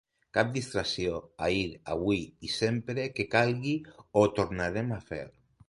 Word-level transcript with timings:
Cap 0.35 0.47
distracció: 0.53 1.19
ahir, 1.47 1.67
avui 1.97 2.23
i 2.49 2.51
sempre 2.55 3.07
que 3.19 3.29
calgui, 3.37 3.77
ho 4.15 4.27
tornarem 4.41 4.93
a 5.01 5.03
fer. 5.15 5.25